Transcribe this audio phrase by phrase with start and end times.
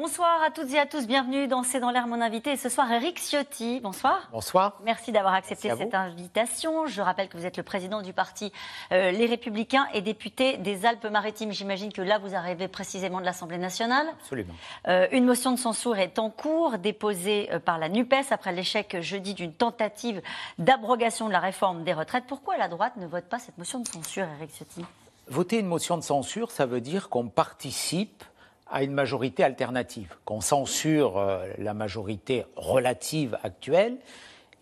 [0.00, 2.52] Bonsoir à toutes et à tous, bienvenue dans C'est dans l'air mon invité.
[2.52, 3.80] Et ce soir, Eric Ciotti.
[3.80, 4.30] Bonsoir.
[4.32, 4.78] Bonsoir.
[4.82, 6.86] Merci d'avoir accepté cette invitation.
[6.86, 8.50] Je rappelle que vous êtes le président du parti
[8.92, 11.52] euh, Les Républicains et député des Alpes-Maritimes.
[11.52, 14.06] J'imagine que là, vous arrivez précisément de l'Assemblée nationale.
[14.22, 14.54] Absolument.
[14.88, 19.02] Euh, une motion de censure est en cours, déposée euh, par la NUPES après l'échec
[19.02, 20.22] jeudi d'une tentative
[20.58, 22.24] d'abrogation de la réforme des retraites.
[22.26, 24.82] Pourquoi la droite ne vote pas cette motion de censure, Eric Ciotti?
[25.28, 28.24] Voter une motion de censure, ça veut dire qu'on participe
[28.70, 33.96] à une majorité alternative, qu'on censure euh, la majorité relative actuelle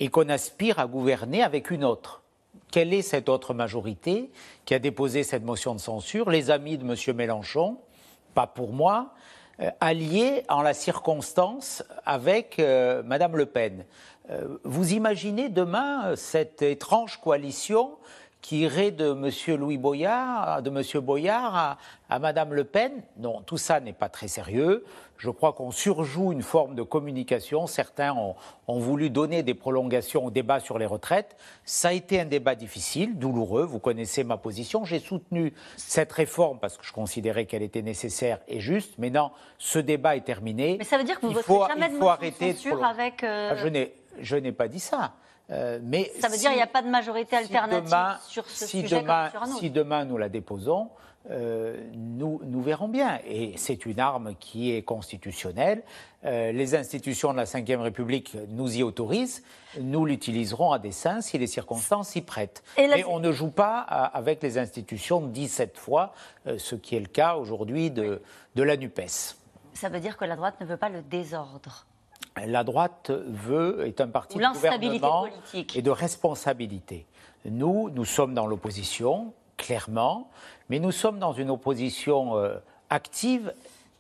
[0.01, 2.23] et qu'on aspire à gouverner avec une autre.
[2.71, 4.31] Quelle est cette autre majorité
[4.65, 6.31] qui a déposé cette motion de censure?
[6.31, 7.17] Les amis de M.
[7.17, 7.79] Mélenchon,
[8.35, 9.15] pas pour moi,
[9.61, 13.85] euh, alliés en la circonstance avec euh, Mme Le Pen.
[14.65, 17.97] vous imaginez demain cette étrange coalition
[18.43, 19.57] qui irait de M.
[19.59, 21.01] Louis Boyard, de M.
[21.05, 22.93] Boyard à, à Mme Le Pen.
[23.19, 24.85] Non, tout ça n'est pas très sérieux.
[25.19, 27.67] Je crois qu'on surjoue une forme de communication.
[27.67, 28.37] Certains ont,
[28.69, 31.37] ont, voulu donner des prolongations au débat sur les retraites.
[31.65, 33.65] Ça a été un débat difficile, douloureux.
[33.65, 34.85] Vous connaissez ma position.
[34.85, 38.95] J'ai soutenu cette réforme parce que je considérais qu'elle était nécessaire et juste.
[38.99, 40.77] Mais non, ce débat est terminé.
[40.79, 43.25] Mais ça veut dire que vous ne voterez jamais de arrêter censure avec...
[43.25, 43.51] Euh...
[43.53, 45.13] Ah, je n'ai pas dit ça.
[45.51, 48.83] Euh, mais ça veut dire qu'il n'y a pas de majorité alternative sur ce si
[48.83, 49.61] sujet demain, comme sur un autre.
[49.61, 50.91] Si demain nous la déposons,
[51.31, 53.21] euh, nous, nous, verrons bien.
[53.27, 55.83] Et c'est une arme qui est constitutionnelle.
[56.25, 59.43] Euh, les institutions de la Ve République nous y autorisent.
[59.81, 62.63] Nous l'utiliserons à dessein si les circonstances y prêtent.
[62.77, 66.15] Et Mais on ne joue pas à, avec les institutions 17 fois,
[66.47, 68.23] euh, ce qui est le cas aujourd'hui de,
[68.55, 69.37] de la NUPES.
[69.75, 71.87] Ça veut dire que la droite ne veut pas le désordre
[72.47, 75.77] la droite veut, est un parti de gouvernement politique.
[75.77, 77.07] et de responsabilité.
[77.45, 80.29] Nous, nous sommes dans l'opposition, clairement,
[80.69, 82.57] mais nous sommes dans une opposition euh,
[82.91, 83.53] active,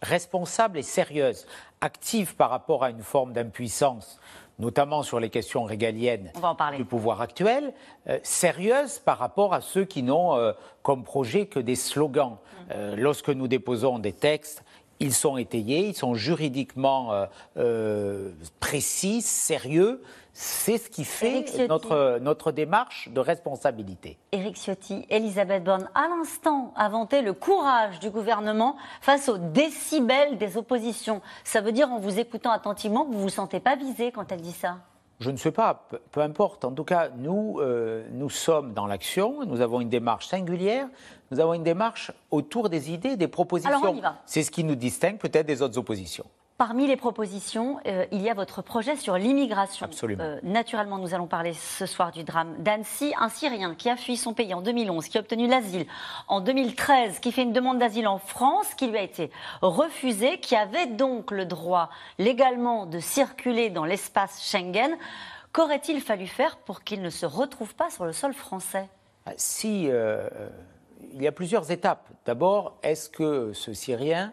[0.02, 1.46] responsable et sérieuse.
[1.80, 4.20] Active par rapport à une forme d'impuissance,
[4.58, 6.32] notamment sur les questions régaliennes
[6.76, 7.72] du pouvoir actuel,
[8.08, 12.36] euh, sérieuse par rapport à ceux qui n'ont euh, comme projet que des slogans.
[12.68, 12.96] Mmh.
[12.96, 14.62] lorsque nous déposons des textes,
[15.00, 17.26] ils sont étayés, ils sont juridiquement euh,
[17.56, 20.02] euh, précis, sérieux.
[20.32, 24.18] C'est ce qui fait notre, notre démarche de responsabilité.
[24.30, 30.38] Éric Ciotti, Elisabeth Borne, à l'instant, a vanté le courage du gouvernement face aux décibels
[30.38, 31.22] des oppositions.
[31.42, 34.30] Ça veut dire, en vous écoutant attentivement, que vous ne vous sentez pas visé quand
[34.30, 34.78] elle dit ça
[35.20, 36.64] je ne sais pas, peu, importe.
[36.64, 40.88] En tout cas, nous, euh, nous sommes dans l'action, nous avons une démarche singulière,
[41.30, 44.00] nous avons une démarche autour des idées, des propositions.
[44.26, 46.26] C'est ce qui nous distingue peut-être des autres oppositions.
[46.58, 49.86] Parmi les propositions, euh, il y a votre projet sur l'immigration.
[49.86, 50.24] Absolument.
[50.24, 54.16] Euh, naturellement, nous allons parler ce soir du drame d'Annecy, un Syrien qui a fui
[54.16, 55.86] son pays en 2011, qui a obtenu l'asile
[56.26, 59.30] en 2013, qui fait une demande d'asile en France, qui lui a été
[59.62, 64.98] refusée, qui avait donc le droit légalement de circuler dans l'espace Schengen.
[65.52, 68.88] Qu'aurait-il fallu faire pour qu'il ne se retrouve pas sur le sol français?
[69.26, 70.28] Ah, Si, euh,
[71.12, 72.08] il y a plusieurs étapes.
[72.26, 74.32] D'abord, est-ce que ce Syrien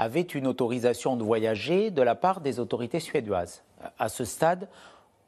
[0.00, 3.62] avait une autorisation de voyager de la part des autorités suédoises.
[3.98, 4.66] À ce stade,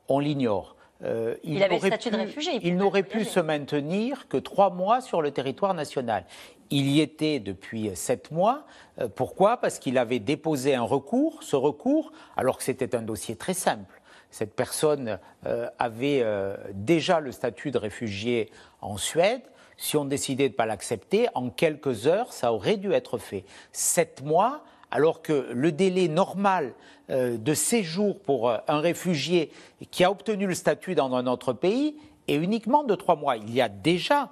[0.08, 0.76] on l'ignore.
[1.04, 2.58] Euh, il, il, avait le statut de réfugié.
[2.62, 6.24] Il, n'aurait pu se maintenir que trois mois sur le territoire national.
[6.70, 8.64] Il y était depuis sept mois.
[8.98, 9.58] Euh, pourquoi?
[9.58, 11.42] Parce qu'il avait déposé un recours.
[11.42, 14.00] Ce recours, alors que c'était un dossier très simple,
[14.30, 16.24] cette personne euh, avait
[16.72, 18.50] déjà le statut de réfugié
[18.80, 19.42] en Suède
[19.82, 23.44] si on décidait de ne pas l'accepter, en quelques heures, ça aurait dû être fait.
[23.72, 24.62] Sept mois,
[24.92, 26.74] alors que le délai normal
[27.10, 29.50] euh, de séjour pour euh, un réfugié
[29.90, 31.96] qui a obtenu le statut dans un autre pays
[32.28, 33.36] est uniquement de trois mois.
[33.36, 34.30] Il y a déjà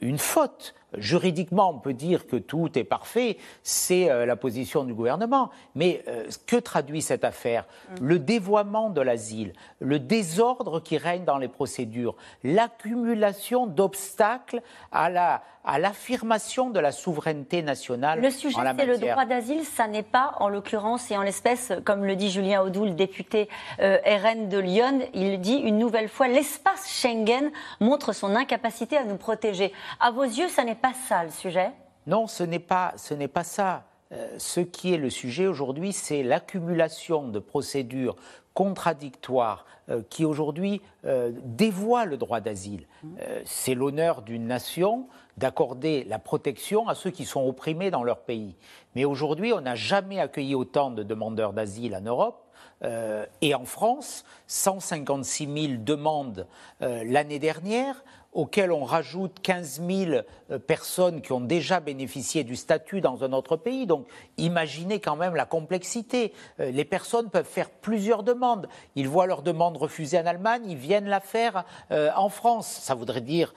[0.00, 4.94] une faute Juridiquement, on peut dire que tout est parfait, c'est euh, la position du
[4.94, 5.50] gouvernement.
[5.74, 7.66] Mais euh, que traduit cette affaire?
[8.00, 8.06] Mm.
[8.06, 15.42] Le dévoiement de l'asile, le désordre qui règne dans les procédures, l'accumulation d'obstacles à la
[15.68, 18.22] à l'affirmation de la souveraineté nationale.
[18.22, 19.64] Le sujet, c'est le droit d'asile.
[19.64, 23.50] Ça n'est pas, en l'occurrence et en l'espèce, comme le dit Julien Audou, le député
[23.80, 29.04] euh, RN de Lyon, il dit une nouvelle fois l'espace Schengen montre son incapacité à
[29.04, 29.67] nous protéger.
[30.00, 31.70] À vos yeux, ça n'est pas ça le sujet
[32.06, 33.84] Non, ce n'est pas, ce n'est pas ça.
[34.12, 38.16] Euh, ce qui est le sujet aujourd'hui, c'est l'accumulation de procédures
[38.54, 42.86] contradictoires euh, qui aujourd'hui euh, dévoient le droit d'asile.
[43.04, 43.08] Mmh.
[43.44, 45.06] c'est l'honneur d'une nation
[45.36, 48.56] d'accorder la protection à ceux qui sont opprimés dans leur pays.
[48.94, 52.44] Mais aujourd'hui, on n'a jamais accueilli autant de demandeurs d'asile en Europe.
[52.84, 56.46] Euh, et en France, 156 000 demandes
[56.82, 60.10] euh, l'année dernière auxquels on rajoute 15 000
[60.50, 63.86] euh, personnes qui ont déjà bénéficié du statut dans un autre pays.
[63.86, 66.32] Donc imaginez quand même la complexité.
[66.60, 68.68] Euh, les personnes peuvent faire plusieurs demandes.
[68.96, 72.68] Ils voient leur demande refusée en Allemagne, ils viennent la faire euh, en France.
[72.68, 73.54] Ça voudrait dire,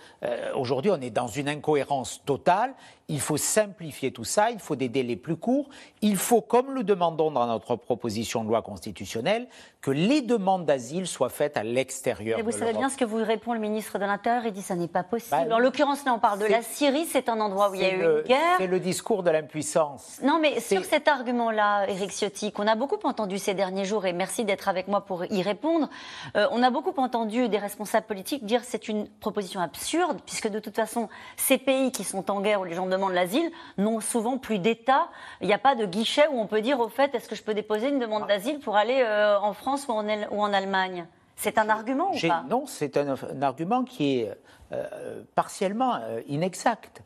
[0.56, 2.74] aujourd'hui, on est dans une incohérence totale.
[3.08, 5.70] Il faut simplifier tout ça, il faut des délais plus courts.
[6.02, 9.48] Il faut, comme le demandons dans notre proposition de loi constitutionnelle,
[9.82, 12.40] que les demandes d'asile soient faites à l'extérieur.
[12.40, 14.46] Et vous savez bien ce que vous répond le ministre de l'Intérieur.
[14.62, 15.48] Ça n'est pas possible.
[15.50, 17.06] Bah, en l'occurrence, là, on parle de la Syrie.
[17.06, 18.58] C'est un endroit où il y a eu une guerre.
[18.58, 20.20] C'est le discours de l'impuissance.
[20.24, 24.14] Non, mais sur cet argument-là, Éric Ciotti, qu'on a beaucoup entendu ces derniers jours, et
[24.14, 25.90] merci d'être avec moi pour y répondre,
[26.36, 30.60] euh, on a beaucoup entendu des responsables politiques dire c'est une proposition absurde, puisque de
[30.60, 34.38] toute façon, ces pays qui sont en guerre, où les gens demandent l'asile, n'ont souvent
[34.38, 35.08] plus d'État.
[35.42, 37.44] Il n'y a pas de guichet où on peut dire, au fait, est-ce que je
[37.44, 38.28] peux déposer une demande ah.
[38.28, 41.06] d'asile pour aller euh, en France ou en, ou en Allemagne?
[41.36, 42.46] C'est un argument ou pas?
[42.50, 44.32] Non, c'est un, argument qui est
[44.72, 47.04] euh, partiellement euh, inexact.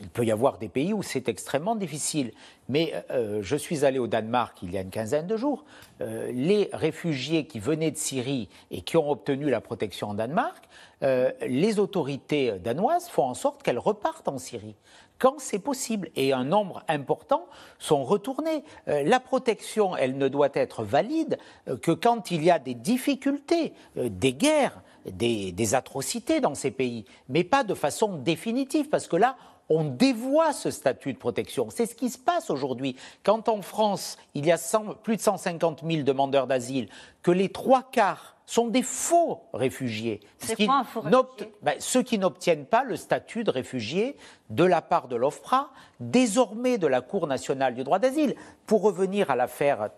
[0.00, 2.32] Il peut y avoir des pays où c'est extrêmement difficile.
[2.68, 5.64] Mais euh, je suis allé au Danemark il y a une quinzaine de jours.
[6.00, 10.64] les réfugiés qui venaient de Syrie et qui ont obtenu la protection en Danemark,
[11.00, 14.74] les autorités danoises font en sorte qu'elles repartent en Syrie
[15.18, 16.10] quand c'est possible.
[16.16, 17.46] Et un nombre important
[17.78, 18.64] sont retournés.
[18.86, 21.38] la protection, elle ne doit être valide
[21.82, 24.82] que quand il y a des difficultés, des guerres,
[25.12, 29.36] des, atrocités dans ces pays, mais pas de façon définitive, parce que là,
[29.68, 31.68] on dévoie ce statut de protection.
[31.70, 32.96] C'est ce qui se passe aujourd'hui.
[33.24, 34.58] Quand en France, il y a
[35.02, 36.88] plus de 150 000 demandeurs d'asile,
[37.22, 40.20] que les trois quarts sont des faux réfugiés.
[40.38, 41.52] C'est quoi un faux réfugié?
[41.62, 44.16] ben, Ceux qui n'obtiennent pas le statut de réfugié
[44.50, 45.70] de la part de l'OFPRA,
[46.00, 48.34] désormais de la Cour nationale du droit d'asile.
[48.66, 49.90] Pour revenir à l'affaire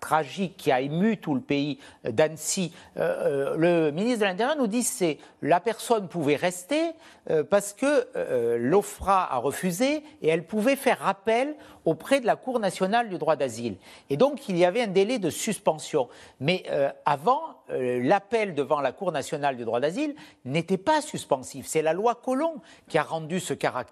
[0.00, 4.68] tragique qui a ému tout le pays d'Annecy, euh, euh, le ministre de l'Intérieur nous
[4.68, 6.92] dit que la personne pouvait rester
[7.30, 11.54] euh, parce que l'OFPRA a refusé et elle pouvait faire appel
[11.84, 13.76] auprès de la Cour nationale du droit d'asile.
[14.10, 16.08] Et donc il y avait un délai de suspension.
[16.40, 16.64] Mais
[17.04, 20.14] avant, l'appel devant la Cour nationale du droit d'asile
[20.44, 21.66] n'était pas suspensif.
[21.66, 23.83] C'est la loi Colomb qui a rendu ce caractère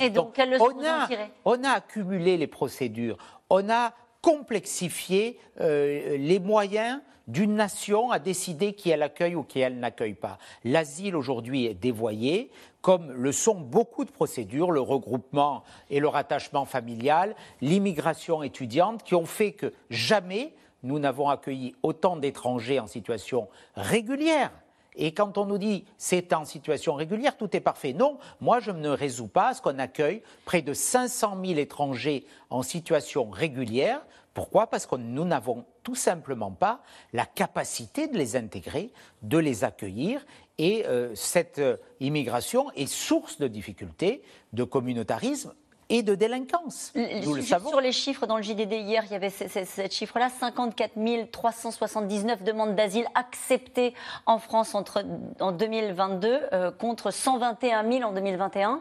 [0.00, 1.08] et donc, on, a,
[1.44, 3.16] on a accumulé les procédures,
[3.50, 3.92] on a
[4.22, 10.14] complexifié euh, les moyens d'une nation à décider qui elle accueille ou qui elle n'accueille
[10.14, 10.38] pas.
[10.64, 12.50] L'asile aujourd'hui est dévoyé,
[12.80, 19.14] comme le sont beaucoup de procédures, le regroupement et le rattachement familial, l'immigration étudiante, qui
[19.14, 24.52] ont fait que jamais nous n'avons accueilli autant d'étrangers en situation régulière
[24.96, 27.92] et quand on nous dit c'est en situation régulière, tout est parfait.
[27.92, 32.26] Non, moi je ne résous pas à ce qu'on accueille près de 500 000 étrangers
[32.50, 34.00] en situation régulière.
[34.34, 34.66] Pourquoi?
[34.66, 36.82] Parce que nous n'avons tout simplement pas
[37.12, 40.26] la capacité de les intégrer, de les accueillir.
[40.58, 44.22] Et euh, cette euh, immigration est source de difficultés,
[44.52, 45.54] de communautarisme
[45.88, 46.92] et de délinquance.
[46.94, 47.70] Nous le savons.
[47.70, 50.92] Sur les chiffres, dans le JDD hier, il y avait ce, chiffre-là 54
[51.30, 53.94] 379 demandes d'asile acceptées
[54.26, 55.04] en France entre,
[55.40, 58.80] en 2022 euh, contre 121 000 en 2021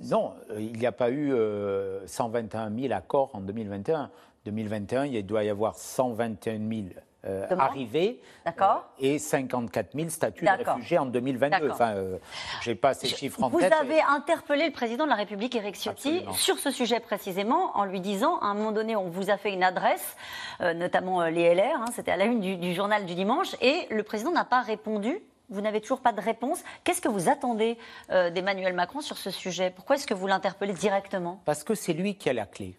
[0.00, 1.32] Non, euh, il n'y a pas eu
[2.06, 4.10] 121 euh, 000 accords en 2021.
[4.46, 6.86] 2021, il doit y avoir 121 000
[7.26, 11.70] euh, arrivés euh, et 54 000 statuts de réfugiés en 2022.
[11.70, 12.18] Enfin, euh,
[12.60, 13.72] je n'ai pas ces chiffres en vous tête.
[13.72, 17.84] Vous avez interpellé le président de la République, Éric Ciotti, sur ce sujet précisément, en
[17.84, 20.16] lui disant, à un moment donné, on vous a fait une adresse,
[20.60, 24.30] notamment les LR, hein, c'était à la une du, journal du dimanche, et le président
[24.30, 26.64] n'a pas répondu vous n'avez toujours pas de réponse.
[26.82, 27.78] Qu'est-ce que vous attendez
[28.08, 29.70] d'Emmanuel Macron sur ce sujet?
[29.70, 31.40] Pourquoi est-ce que vous l'interpellez directement?
[31.44, 32.76] Parce que c'est lui qui a la clé.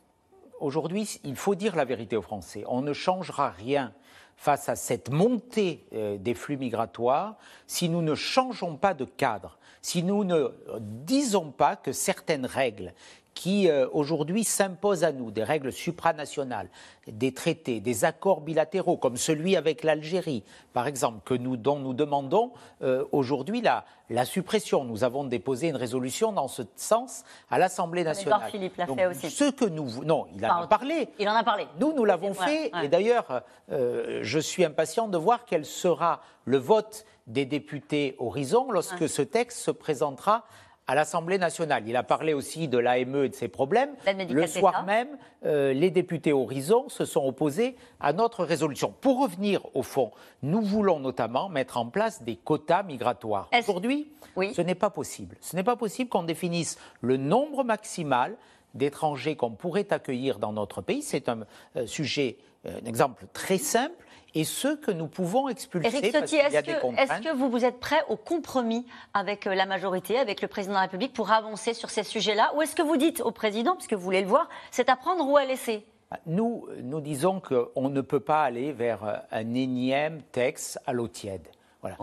[0.59, 2.63] Aujourd'hui, il faut dire la vérité aux Français.
[2.67, 3.93] On ne changera rien
[4.37, 9.57] face à cette montée euh, des flux migratoires si nous ne changeons pas de cadre,
[9.81, 12.93] si nous ne disons pas que certaines règles
[13.37, 16.69] qui euh, aujourd'hui s'imposent à nous, des règles supranationales,
[17.07, 21.93] des traités, des accords bilatéraux, comme celui avec l'Algérie, par exemple, que nous, dont nous
[21.93, 22.51] demandons
[22.81, 24.83] euh, aujourd'hui la, la, suppression.
[24.83, 28.49] Nous avons déposé une résolution dans ce sens à l'Assemblée nationale.
[28.49, 29.29] Philippe l'a fait aussi.
[29.29, 31.09] Ce que nous, non, il en a parlé.
[31.19, 31.67] Il en a parlé.
[31.79, 32.71] Nous, nous l'avons fait.
[32.83, 38.71] Et d'ailleurs, euh, je suis impatient de voir quel sera le vote des députés Horizon
[38.71, 40.45] lorsque ce texte se présentera
[40.87, 41.83] à l'Assemblée nationale.
[41.85, 43.89] Il a parlé aussi de l'AME et de ses problèmes.
[44.29, 48.93] Le soir même, euh, les députés Horizon se sont opposés à notre résolution.
[49.01, 53.49] Pour revenir au fond, nous voulons notamment mettre en place des quotas migratoires.
[53.57, 54.09] Aujourd'hui,
[54.53, 55.35] ce n'est pas possible.
[55.41, 58.37] Ce n'est pas possible qu'on définisse le nombre maximal
[58.73, 61.01] d'étrangers qu'on pourrait accueillir dans notre pays.
[61.01, 61.39] C'est un
[61.75, 63.95] euh, sujet, euh, un exemple très simple
[64.37, 67.09] et ceux que nous pouvons expulser Éric parce qu'il y a des contraintes.
[67.09, 70.73] Est-ce que vous, vous êtes prêt au compromis avec euh, la majorité, avec le président
[70.73, 73.75] de la République pour avancer sur ces sujets-là Ou est-ce que vous dites au président,
[73.75, 75.83] puisque vous voulez le voir, c'est à prendre ou à laisser?
[76.27, 81.47] Nous, nous disons qu'on ne peut pas aller vers un énième texte à l'eau tiède.
[81.81, 81.97] Voilà.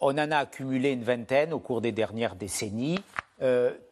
[0.00, 2.98] on en a accumulé une vingtaine au cours des dernières décennies.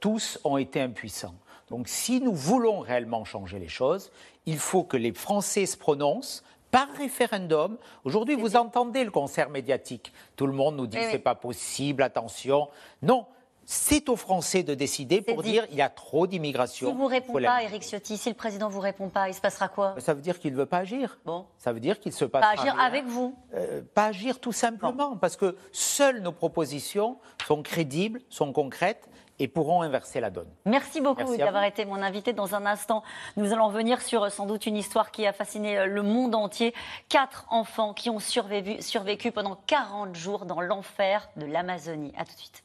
[0.01, 1.35] tous ont été impuissants.
[1.71, 4.11] Donc si nous voulons réellement changer les choses,
[4.47, 7.77] il faut que les Français se prononcent par référendum.
[8.03, 10.13] Aujourd'hui, vous entendez le concert médiatique.
[10.35, 12.69] Tout le monde nous dit que ce n'est pas possible, attention.
[13.03, 13.27] Non,
[13.65, 16.89] c'est aux Français de décider pour dire qu'il y a trop d'immigration.
[16.89, 19.35] Si vous ne répondez pas, Éric Ciotti, si le président ne vous répond pas, il
[19.35, 19.95] se passera quoi?
[19.99, 21.19] Ça veut dire qu'il ne veut pas agir.
[21.27, 21.45] Bon.
[21.59, 23.37] Ça veut dire qu'il se passe pas agir avec vous.
[23.55, 29.49] Euh, pas agir tout simplement, parce que seules nos propositions sont crédibles, sont concrètes et
[29.49, 30.49] pourront inverser la donne.
[30.65, 32.33] Merci beaucoup d'avoir été mon invité.
[32.33, 33.03] Dans un instant,
[33.37, 36.75] nous allons revenir sur sans doute une histoire qui a fasciné euh, le monde entier.
[37.09, 42.13] Quatre enfants qui ont survécu, survécu pendant 40 jours dans l'enfer de l'Amazonie.
[42.17, 42.65] A tout de suite.